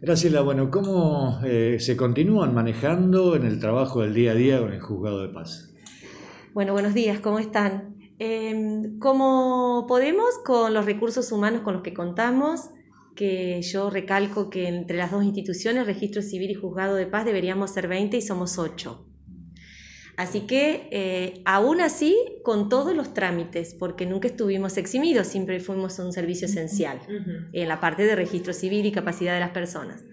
[0.00, 4.72] Graciela, bueno, ¿cómo eh, se continúan manejando en el trabajo del día a día con
[4.72, 5.72] el juzgado de paz?
[6.52, 7.96] Bueno, buenos días, ¿cómo están?
[8.18, 12.70] Eh, como podemos, con los recursos humanos con los que contamos,
[13.14, 17.70] que yo recalco que entre las dos instituciones, Registro Civil y Juzgado de Paz, deberíamos
[17.70, 19.13] ser 20 y somos 8.
[20.16, 25.98] Así que, eh, aún así, con todos los trámites, porque nunca estuvimos eximidos, siempre fuimos
[25.98, 27.00] un servicio esencial
[27.52, 30.04] en la parte de registro civil y capacidad de las personas.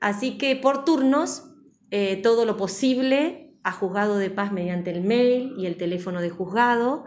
[0.00, 1.44] Así que, por turnos,
[1.90, 6.30] eh, todo lo posible a juzgado de paz mediante el mail y el teléfono de
[6.30, 7.04] juzgado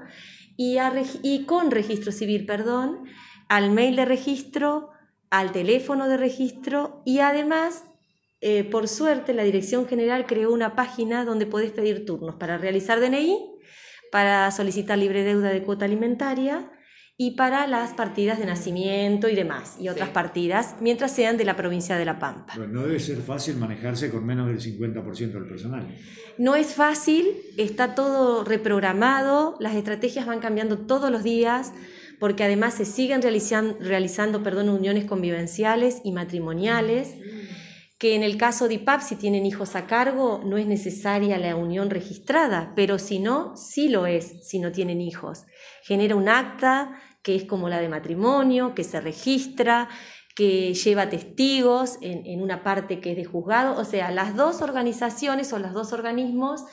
[0.57, 0.77] y,
[1.23, 3.05] y con registro civil, perdón,
[3.47, 4.89] al mail de registro,
[5.29, 7.85] al teléfono de registro y además
[8.41, 12.99] eh, por suerte, la Dirección General creó una página donde podés pedir turnos para realizar
[12.99, 13.37] DNI,
[14.11, 16.71] para solicitar libre deuda de cuota alimentaria
[17.17, 21.55] y para las partidas de nacimiento y demás, y otras partidas, mientras sean de la
[21.55, 22.53] provincia de La Pampa.
[22.55, 25.95] Pero no debe ser fácil manejarse con menos del 50% del personal.
[26.39, 31.73] No es fácil, está todo reprogramado, las estrategias van cambiando todos los días,
[32.19, 37.13] porque además se siguen realizando, realizando perdón, uniones convivenciales y matrimoniales
[38.01, 41.55] que en el caso de IPAP, si tienen hijos a cargo, no es necesaria la
[41.55, 45.45] unión registrada, pero si no, sí lo es si no tienen hijos.
[45.83, 49.87] Genera un acta que es como la de matrimonio, que se registra,
[50.35, 55.53] que lleva testigos en, una parte que es de juzgado, o sea, las dos organizaciones
[55.53, 56.63] o los dos organismos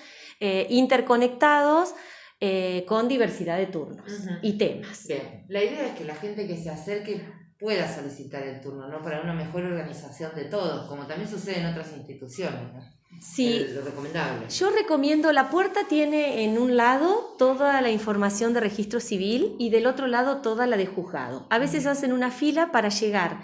[0.41, 1.93] eh, interconectados
[2.41, 5.07] eh, con diversidad de turnos y temas.
[5.07, 7.21] Bien, la idea es que la gente que se acerque
[7.59, 9.03] pueda solicitar el turno, ¿no?
[9.03, 12.99] Para una mejor organización de todos, como también sucede en otras instituciones, ¿no?
[13.21, 14.49] Sí, lo recomendable.
[14.49, 19.71] Yo recomiendo, la puerta tiene en un lado toda la información de registro civil y
[19.71, 21.47] del otro lado toda la de juzgado.
[21.51, 23.41] A veces hacen una fila para llegar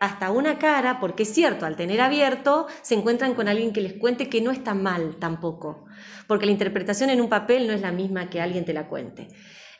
[0.00, 3.94] hasta una cara, porque es cierto, al tener abierto se encuentran con alguien que les
[3.94, 5.84] cuente que no está mal tampoco,
[6.26, 9.28] porque la interpretación en un papel no es la misma que alguien te la cuente.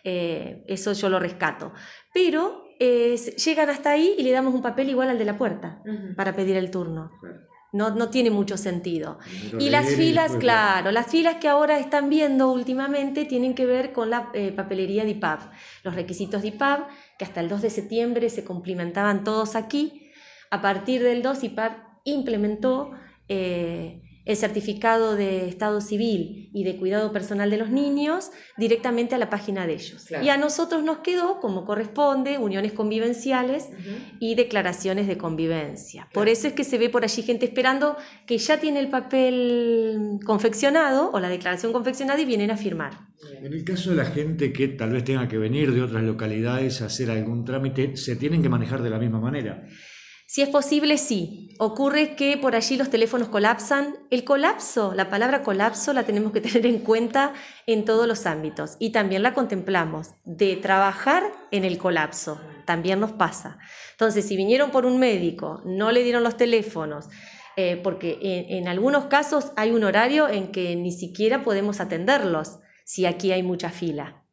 [0.04, 1.72] Eh, eso yo lo rescato.
[2.12, 5.82] Pero llegan hasta ahí y le damos un papel igual al de la puerta
[6.16, 7.10] para pedir el turno.
[7.70, 9.18] No, no tiene mucho sentido.
[9.58, 14.08] Y las filas, claro, las filas que ahora están viendo últimamente tienen que ver con
[14.08, 15.40] la eh, papelería de IPAB.
[15.84, 16.86] Los requisitos de IPAB,
[17.18, 20.10] que hasta el 2 de septiembre se cumplimentaban todos aquí.
[20.50, 21.72] A partir del 2, IPAB
[22.04, 22.92] implementó
[23.28, 29.18] eh, el certificado de estado civil y de cuidado personal de los niños directamente a
[29.18, 30.06] la página de ellos.
[30.22, 33.70] Y a nosotros nos quedó, como corresponde, uniones convivenciales
[34.20, 36.10] y declaraciones de convivencia.
[36.12, 37.96] Por eso es que se ve por allí gente esperando
[38.26, 43.08] que ya tiene el papel confeccionado o la declaración confeccionada y vienen a firmar.
[43.42, 46.82] En el caso de la gente que tal vez tenga que venir de otras localidades
[46.82, 49.66] a hacer algún trámite, ¿se tienen que manejar de la misma manera?
[50.30, 51.54] Si es posible, sí.
[51.58, 53.96] Ocurre que por allí los teléfonos colapsan.
[54.10, 57.32] El colapso, la palabra colapso la tenemos que tener en cuenta
[57.66, 60.10] en todos los ámbitos y también la contemplamos.
[60.26, 63.58] De trabajar en el colapso, también nos pasa.
[63.92, 67.06] Entonces, si vinieron por un médico, no le dieron los teléfonos,
[67.56, 73.06] eh, porque en, algunos casos hay un horario en que ni siquiera podemos atenderlos si
[73.06, 74.26] aquí hay mucha fila.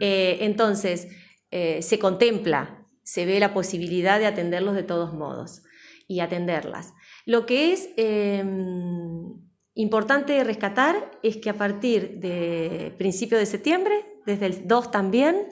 [0.00, 1.06] Eh, entonces,
[1.52, 2.81] eh, se contempla
[3.12, 5.62] se ve la posibilidad de atenderlos de todos modos
[6.08, 6.94] y atenderlas.
[7.26, 9.34] Lo que es em,
[9.74, 15.48] importante rescatar es que a partir de principio de septiembre, desde el 2 también,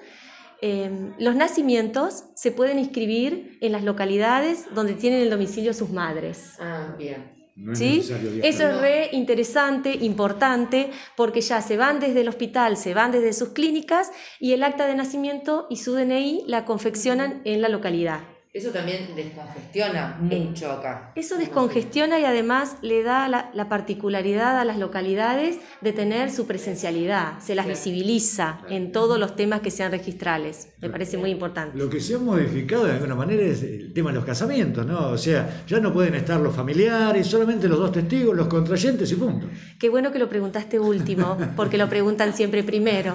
[0.62, 6.54] em, los nacimientos se pueden inscribir en las localidades donde tienen el domicilio sus madres.
[6.60, 7.39] Ah, bien.
[7.74, 8.00] ¿Sí?
[8.42, 13.32] Eso es re interesante, importante, porque ya se van desde el hospital, se van desde
[13.32, 18.20] sus clínicas y el acta de nacimiento y su DNI la confeccionan en la localidad.
[18.52, 21.12] Eso también descongestiona mucho acá.
[21.14, 27.38] Eso descongestiona y además le da la, particularidad a las localidades de tener su presencialidad,
[27.38, 30.70] se las visibiliza en todos los temas que sean registrales.
[30.80, 31.78] Me parece muy importante.
[31.78, 35.10] Lo que se ha modificado de alguna manera es el tema de los casamientos, ¿no?
[35.10, 39.14] O sea, ya no pueden estar los familiares, solamente los dos testigos, los contrayentes y
[39.14, 39.46] punto.
[39.78, 43.14] Qué bueno que lo preguntaste último, porque lo preguntan siempre primero.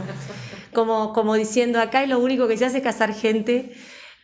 [0.74, 3.74] Como, como diciendo acá, y lo único que se hace es casar gente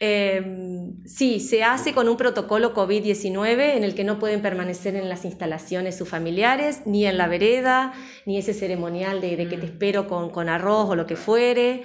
[0.04, 5.10] Em, sí, se hace con un protocolo COVID-19 en el que no pueden permanecer en
[5.10, 7.94] las instalaciones sus familiares, ni en la vereda,
[8.26, 9.64] ni ese ceremonial de, que te mm.
[9.64, 11.84] espero con, arroz o lo que fuere.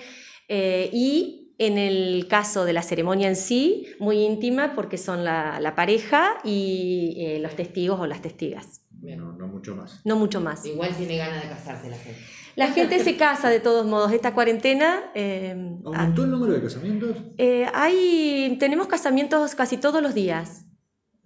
[0.48, 5.74] Eh, y en el caso de la ceremonia en sí, muy íntima porque son la,
[5.76, 8.85] pareja y eh, los testigos o las testigas.
[8.98, 10.00] Bueno, no mucho más.
[10.04, 10.64] No mucho más.
[10.64, 12.20] Igual tiene ganas de casarse la gente.
[12.56, 14.12] La gente se casa de todos modos.
[14.12, 15.10] Esta cuarentena.
[15.14, 17.16] Em, ¿Aumentó el número de casamientos?
[17.36, 20.64] Eh, hay, tenemos casamientos casi todos los días,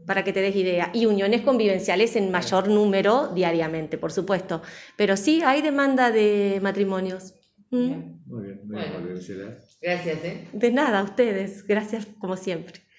[0.06, 0.90] para que te des idea.
[0.92, 4.60] Y uniones convivenciales en mayor número diariamente, por supuesto.
[4.96, 7.34] Pero sí, hay demanda de matrimonios.
[7.70, 7.78] ¿Mm?
[8.26, 10.48] Muy bien, muy bueno, bien, Gracias, ¿eh?
[10.52, 11.64] De nada, ustedes.
[11.64, 12.89] Gracias, como siempre.